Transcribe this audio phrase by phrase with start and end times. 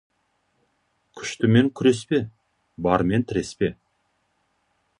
[1.19, 2.21] Күштімен күреспе,
[2.87, 3.73] бармен тіреспе.